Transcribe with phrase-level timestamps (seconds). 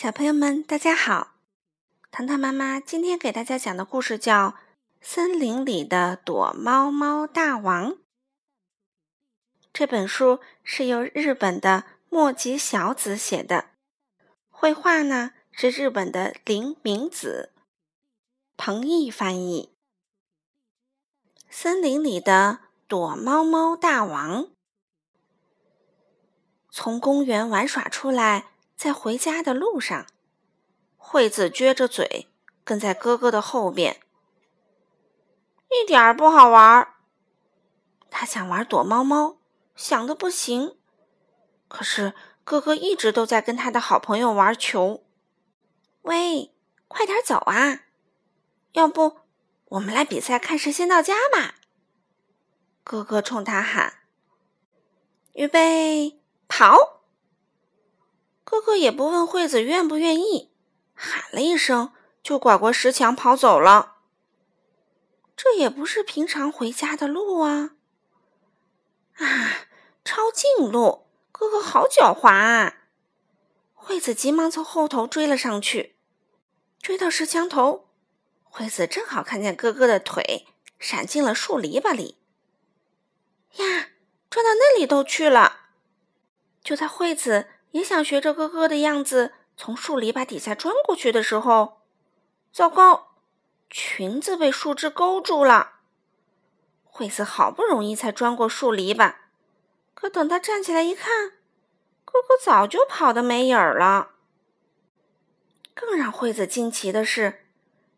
[0.00, 1.34] 小朋友们，大家好！
[2.12, 4.50] 糖糖妈妈今天给大家讲的故事叫
[5.00, 7.90] 《森林里的躲猫猫大王》。
[9.72, 13.70] 这本书是由日本的墨吉小子写的，
[14.48, 17.52] 绘画呢是日本的林明子，
[18.56, 19.74] 彭毅翻译。
[21.50, 24.46] 森林里的躲猫猫大王，
[26.70, 28.52] 从公园玩耍出来。
[28.78, 30.06] 在回家的路上，
[30.96, 32.28] 惠子撅着嘴
[32.62, 34.00] 跟在哥哥的后边，
[35.68, 36.94] 一点儿不好玩。
[38.08, 39.38] 他想玩躲猫猫，
[39.74, 40.78] 想的不行。
[41.66, 42.14] 可是
[42.44, 45.04] 哥哥一直都在跟他的好朋友玩球。
[46.02, 46.54] 喂，
[46.86, 47.80] 快点走啊！
[48.74, 49.18] 要不
[49.70, 51.56] 我们来比赛，看谁先到家吧？
[52.84, 53.94] 哥哥冲他喊
[55.34, 56.94] ：“预备，跑！”
[58.50, 60.50] 哥哥也不问惠子愿不愿意，
[60.94, 63.96] 喊了一声，就拐过石墙跑走了。
[65.36, 67.72] 这也不是平常回家的路啊！
[69.16, 69.68] 啊，
[70.02, 72.84] 抄近路，哥哥好狡猾啊！
[73.74, 75.98] 惠子急忙从后头追了上去，
[76.80, 77.90] 追到石墙头，
[78.44, 80.46] 惠子正好看见哥哥的腿
[80.78, 82.16] 闪进了树篱笆里。
[83.56, 83.90] 呀，
[84.30, 85.66] 转到那里都去了！
[86.64, 87.48] 就在惠子。
[87.72, 91.82] 也想学着哥哥的样子从树篱笆底下钻过去的时候，
[92.52, 93.08] 糟糕，
[93.68, 95.72] 裙子被树枝勾住了。
[96.84, 99.14] 惠子好不容易才钻过树篱笆，
[99.94, 101.30] 可等他站起来一看，
[102.04, 104.10] 哥哥早就跑得没影儿了。
[105.74, 107.46] 更让惠子惊奇的是，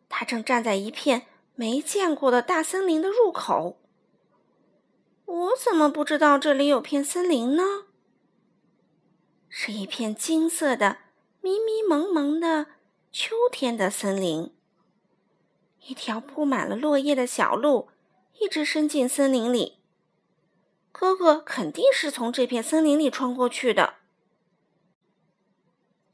[0.08, 3.78] 他正站在一片没见过的大森林的入口。
[5.24, 7.62] 我怎么不知道这里有片森林呢？
[9.52, 10.98] 是一片金色的、
[11.40, 12.68] 迷迷蒙蒙的
[13.10, 14.54] 秋天的森林。
[15.86, 17.88] 一条铺满了落叶的小路
[18.38, 19.78] 一直伸进森林里。
[20.92, 23.94] 哥哥肯定是从这片森林里穿过去的。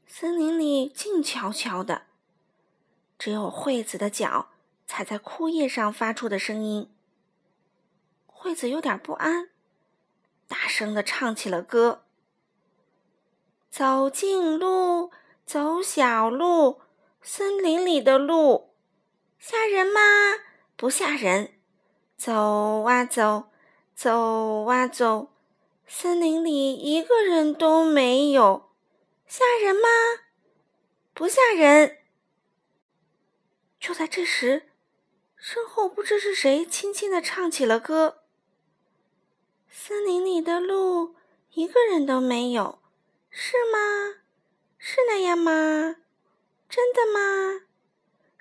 [0.07, 2.07] 森林里静悄悄的，
[3.19, 4.49] 只有惠子的脚
[4.87, 6.89] 踩在枯叶上发出的声音。
[8.25, 9.49] 惠子有点不安，
[10.47, 12.05] 大声的唱起了歌。
[13.77, 15.11] 走近路，
[15.45, 16.81] 走小路，
[17.21, 18.73] 森林里的路
[19.37, 20.01] 吓人吗？
[20.75, 21.59] 不吓人。
[22.17, 23.51] 走啊走，
[23.93, 25.31] 走啊走，
[25.85, 28.71] 森林里一个人都没有，
[29.27, 29.87] 吓人吗？
[31.13, 31.99] 不吓人。
[33.79, 34.69] 就在这时，
[35.35, 38.23] 身后不知是谁轻轻的唱起了歌
[39.69, 41.13] ：“森林里的路
[41.51, 42.76] 一个人都没有。”
[43.39, 44.15] 是吗？
[44.79, 45.97] 是那样吗？
[46.67, 47.67] 真的吗？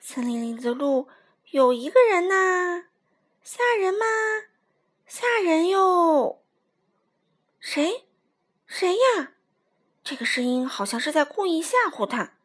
[0.00, 1.06] 森林里的路
[1.50, 2.86] 有一个人呐，
[3.42, 4.06] 吓人吗？
[5.06, 6.42] 吓人哟！
[7.60, 8.06] 谁？
[8.66, 9.34] 谁呀？
[10.02, 12.38] 这个声音好像是在故意吓唬他。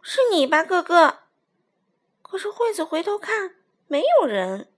[0.00, 1.24] 是你吧，哥哥？
[2.22, 3.56] 可是惠子回头看，
[3.88, 4.72] 没有人。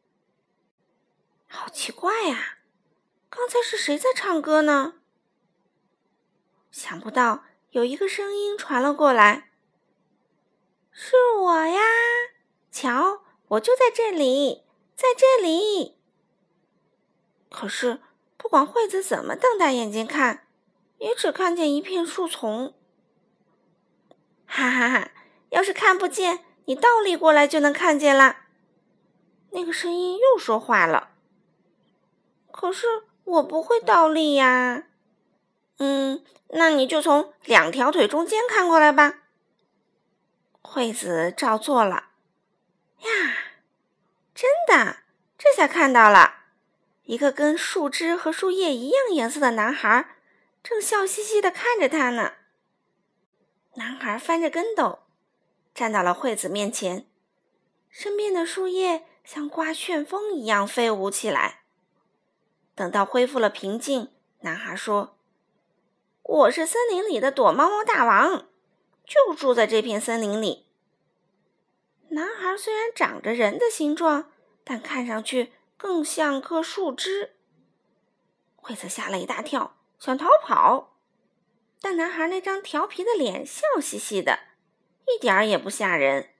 [1.46, 2.56] 好奇怪呀！
[3.28, 4.94] 刚才是谁在唱歌呢？
[6.74, 9.52] 想不到有一个声音传了过来，
[10.90, 11.80] 是我呀！
[12.68, 14.64] 瞧，我就在这里，
[14.96, 15.96] 在这里。
[17.48, 18.00] 可是
[18.36, 20.48] 不管惠子怎么瞪大眼睛看，
[20.98, 22.74] 也只看见一片树丛。
[24.44, 25.12] 哈哈哈！
[25.50, 28.48] 要是看不见，你倒立过来就能看见啦。
[29.50, 31.12] 那个声音又说话了。
[32.50, 34.88] 可是我不会倒立呀。
[35.78, 36.24] 嗯。
[36.56, 39.22] 那你就从两条腿中间看过来吧。
[40.62, 42.10] 惠子照做了。
[43.00, 43.10] 呀，
[44.32, 44.98] 真的，
[45.36, 46.44] 这下看到了，
[47.02, 50.16] 一个跟树枝和树叶一样颜色的男孩，
[50.62, 52.34] 正笑嘻嘻的看着他呢。
[53.74, 55.00] 男孩翻着跟斗，
[55.74, 57.04] 站到了惠子面前，
[57.90, 61.62] 身边的树叶像刮旋风一样飞舞起来。
[62.76, 65.13] 等到恢复了平静，男孩说。
[66.24, 68.46] 我是森林里的躲猫猫大王，
[69.04, 70.64] 就住在这片森林里。
[72.08, 74.32] 男孩虽然长着人的形状，
[74.64, 77.36] 但看上去更像棵树枝。
[78.56, 80.96] 惠子吓了一大跳，想逃跑，
[81.82, 84.38] 但男孩那张调皮的脸笑嘻嘻的，
[85.06, 86.30] 一点儿也不吓人。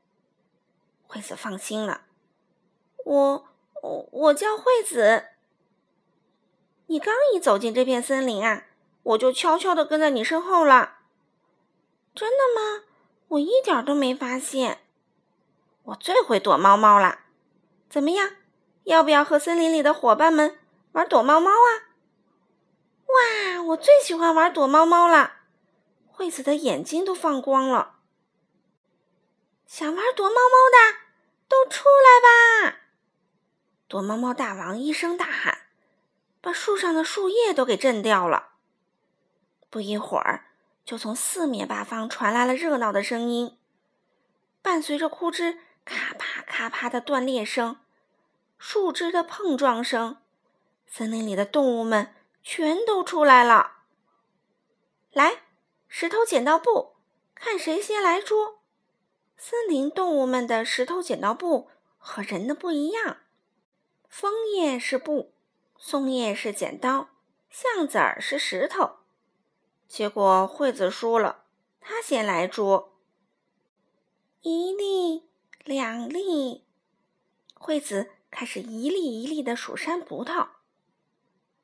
[1.07, 2.07] 惠子放心了，
[3.05, 3.49] 我
[3.83, 5.27] 我我叫惠子。
[6.87, 8.69] 你刚一走进这片森林啊。
[9.05, 10.99] 我就悄悄的跟在你身后了。
[12.15, 12.85] 真的吗？
[13.29, 14.81] 我一点都没发现。
[15.85, 17.21] 我最会躲猫猫了。
[17.89, 18.31] 怎么样？
[18.85, 20.59] 要不要和森林里的伙伴们
[20.93, 21.89] 玩躲猫猫啊？
[23.07, 25.33] 哇，我最喜欢玩躲猫猫了。
[26.07, 27.97] 惠子的眼睛都放光了。
[29.67, 30.99] 想玩躲猫猫的
[31.49, 32.79] 都出来吧！
[33.89, 35.67] 躲猫猫大王一声大喊，
[36.41, 38.54] 把树上的树叶都给震掉了。
[39.75, 40.45] 不一会儿。
[40.85, 43.59] 就从四面八方传来了热闹的声音，
[44.63, 47.81] 伴随着枯枝咔啪咔啪的断裂声、
[48.57, 50.19] 树枝的碰撞声，
[50.87, 53.79] 森林里的动物们全都出来了。
[55.11, 55.43] 来，
[55.89, 56.93] 石头剪刀布，
[57.35, 58.61] 看谁先来捉！
[59.37, 61.69] 森林动物们的石头剪刀布
[61.99, 63.17] 和人的不一样，
[64.09, 65.33] 枫叶是布，
[65.77, 67.09] 松叶是剪刀，
[67.51, 68.99] 橡子儿是石头。
[69.89, 71.45] 结果惠子输了，
[71.81, 72.99] 他先来捉。
[74.41, 75.29] 一粒，
[75.65, 76.65] 两粒，
[77.55, 80.49] 惠子开始一粒一粒的数山葡萄。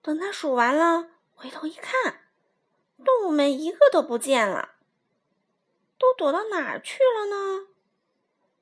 [0.00, 2.20] 等他数完了，回头一看，
[3.04, 4.76] 动物们一个都不见了，
[5.98, 7.66] 都躲到哪儿去了呢？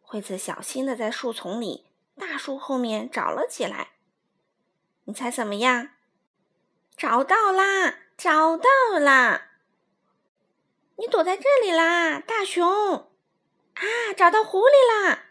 [0.00, 3.90] 惠子小心的在树丛里、大树后面找了起来。
[5.04, 5.90] 你猜怎么样？
[6.96, 7.94] 找到啦！
[8.16, 9.47] 找到啦！
[11.00, 12.66] 你躲在这里啦，大熊！
[12.66, 13.82] 啊，
[14.16, 15.26] 找到狐狸啦！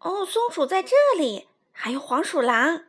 [0.00, 2.84] 哦，松鼠在这里，还有黄鼠狼。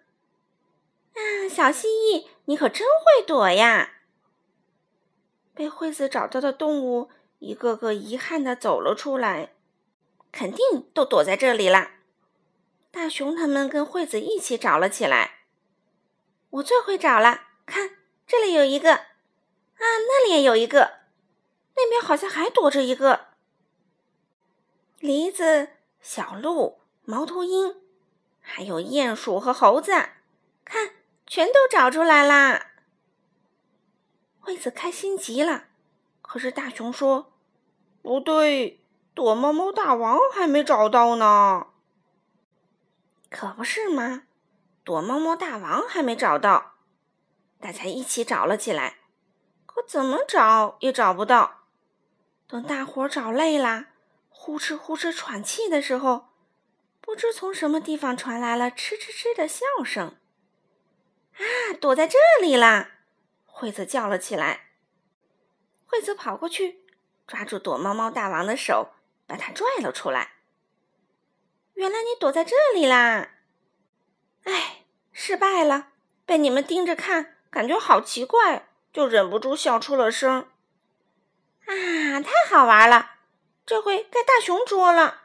[1.13, 1.19] 啊，
[1.49, 4.01] 小蜥蜴，你可真会躲呀！
[5.53, 7.09] 被惠子找到的动物
[7.39, 9.53] 一个个遗憾的走了出来，
[10.33, 11.99] 肯定都躲在这里啦。
[12.91, 15.45] 大熊他们跟惠子一起找了起来。
[16.49, 17.91] 我最会找了，看
[18.27, 19.05] 这里有一个，啊，
[19.79, 21.04] 那里也有一个。
[21.75, 23.27] 那边好像还躲着一个
[24.99, 25.69] 梨子、
[26.01, 27.75] 小鹿、猫头鹰，
[28.41, 29.91] 还有鼹鼠和猴子，
[30.63, 30.95] 看，
[31.27, 32.71] 全都找出来啦！
[34.39, 35.65] 惠子开心极了。
[36.21, 37.33] 可是大熊说
[38.01, 38.81] ：“不对，
[39.13, 41.67] 躲猫猫大王还没找到呢。”
[43.29, 44.23] 可不是吗？
[44.83, 46.75] 躲猫猫大王还没找到，
[47.59, 48.99] 大家一起找了起来，
[49.65, 51.64] 可怎么找也找不到。
[52.47, 53.87] 等大伙找累了，
[54.29, 56.27] 呼哧呼哧喘气的时候，
[57.01, 60.15] 不知从什么地方传来了嗤嗤嗤的笑声。
[61.33, 62.91] 啊，躲在这里啦！
[63.45, 64.69] 惠子叫了起来。
[65.85, 66.85] 惠子跑过去，
[67.25, 68.93] 抓住躲猫猫大王的手，
[69.25, 70.33] 把他拽了出来。
[71.73, 73.31] 原来你躲在这里啦！
[74.43, 75.89] 哎，失败了，
[76.25, 80.47] 被你们盯着看，感觉好奇怪，就忍不住笑出了声。
[81.65, 83.11] 啊，太好玩了！
[83.65, 85.23] 这回该大熊捉了。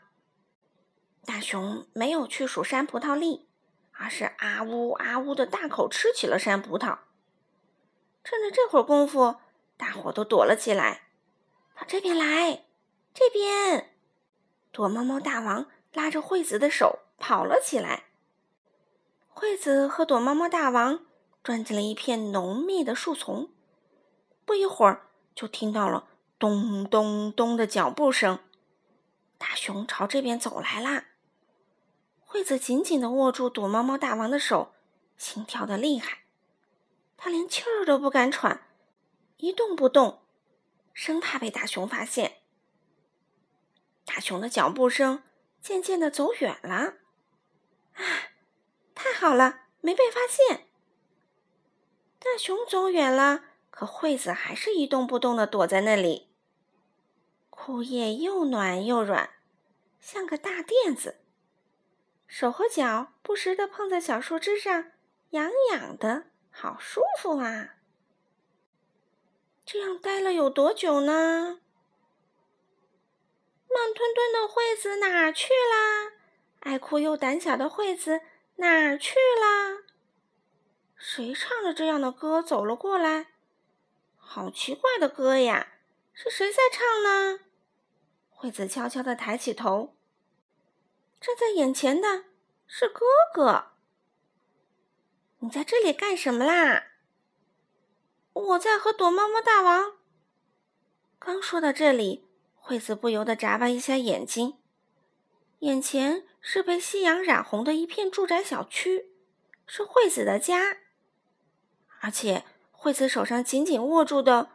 [1.27, 3.49] 大熊没有去数山葡萄粒，
[3.93, 6.99] 而是啊呜啊呜的大口吃起了山葡萄。
[8.25, 9.37] 趁着这会儿功夫，
[9.77, 11.09] 大伙都躲了起来。
[11.75, 12.65] 跑这边来，
[13.13, 13.95] 这边！
[14.73, 18.05] 躲猫猫大王拉着惠子的手跑了起来。
[19.29, 21.05] 惠子和躲猫猫大王
[21.43, 23.51] 钻进了一片浓密的树丛。
[24.45, 26.09] 不一会儿，就听到了。
[26.41, 28.39] 咚咚咚的脚步声，
[29.37, 31.09] 大熊朝这边走来啦。
[32.19, 34.73] 惠子紧紧的握住躲猫猫大王的手，
[35.19, 36.21] 心跳的厉害，
[37.19, 38.63] 他连气儿都不敢喘，
[39.37, 40.23] 一动不动，
[40.95, 42.39] 生怕被大熊发现。
[44.07, 45.23] 大熊的脚步声
[45.61, 46.95] 渐渐的走远了，
[47.93, 48.03] 啊，
[48.95, 50.69] 太好了，没被发现。
[52.19, 56.30] 大熊走远了，可惠子还是一动不动的躲在那里。
[57.63, 59.35] 枯叶又暖又软，
[60.01, 61.21] 像个大垫子。
[62.27, 64.93] 手和脚不时的碰在小树枝上，
[65.33, 67.75] 痒痒的，好舒服啊！
[69.67, 71.61] 这样待了有多久呢？
[73.69, 76.13] 慢吞吞的惠子哪儿去啦？
[76.61, 78.23] 爱哭又胆小的惠子
[78.57, 79.83] 哪儿去啦？
[80.97, 83.27] 谁唱着这样的歌走了过来？
[84.17, 85.75] 好奇怪的歌呀！
[86.15, 87.41] 是谁在唱呢？
[88.41, 89.95] 惠子悄悄地抬起头，
[91.21, 92.25] 站在眼前的
[92.67, 93.05] 是哥
[93.35, 93.73] 哥。
[95.41, 96.85] 你在这里干什么啦？
[98.33, 99.99] 我在和躲猫猫大王。
[101.19, 104.57] 刚说到这里，惠子不由得眨巴一下眼睛，
[105.59, 109.13] 眼前是被夕阳染红的一片住宅小区，
[109.67, 110.79] 是惠子的家。
[112.01, 114.53] 而且，惠子手上紧紧握住的，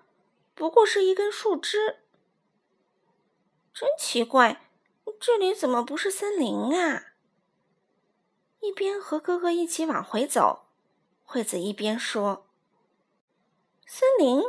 [0.55, 1.99] 不过是一根树枝。
[3.75, 4.61] 真奇怪，
[5.19, 7.07] 这里怎么不是森林啊？
[8.61, 10.67] 一边和哥哥一起往回走，
[11.25, 12.47] 惠子一边说
[13.85, 14.41] ：“森林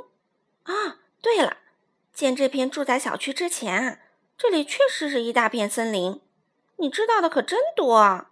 [0.63, 1.57] 啊，对了，
[2.13, 4.01] 建这片住宅小区之前，
[4.39, 6.23] 这里确实是一大片森林。
[6.77, 8.31] 你知道的可真多啊，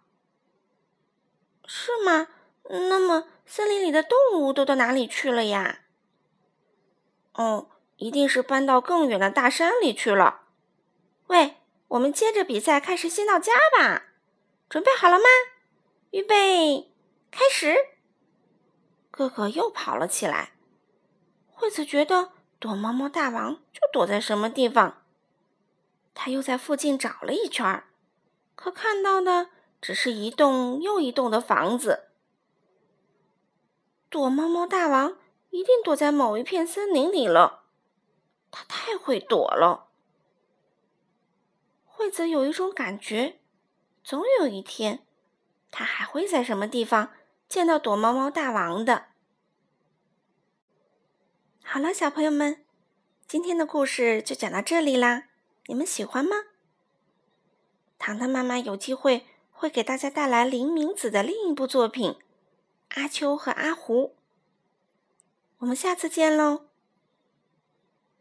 [1.66, 2.28] 是吗？
[2.70, 5.80] 那么森林里的动物都到哪里去了呀？
[7.32, 10.42] 哦，一定是搬到更远的大山里去了。
[11.34, 11.56] 喂，
[11.88, 14.04] 我们接着比赛，开始先到家吧。
[14.68, 15.24] 准备好了吗？
[16.10, 16.92] 预备，
[17.32, 17.74] 开始！
[19.10, 20.52] 哥哥又跑了起来。
[21.50, 25.02] 惠子觉得躲猫猫大王就躲在什么地方，
[26.14, 27.82] 他又在附近找了一圈，
[28.54, 29.48] 可看到的
[29.80, 32.10] 只是一栋又一栋的房子。
[34.08, 35.18] 躲猫猫大王
[35.50, 37.64] 一定躲在某一片森林里了，
[38.52, 39.88] 他太会躲了。
[41.96, 43.38] 惠子有一种感觉，
[44.02, 45.06] 总有一天。
[45.70, 47.12] 他还会在什么地方
[47.48, 49.06] 见到躲猫猫大王的？
[51.62, 52.64] 好了，小朋友们，
[53.28, 55.28] 今天的故事就讲到这里啦。
[55.66, 56.36] 你们喜欢吗？
[57.96, 62.10] 糖糖妈妈有机会会给大家带来林明子的另一部作品
[62.88, 64.08] 《阿秋和阿胡》。
[65.58, 66.66] 我们下次见喽！